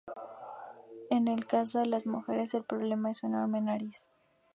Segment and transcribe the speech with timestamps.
[1.11, 4.07] En el caso de las mujeres, el problema es su enorme nariz.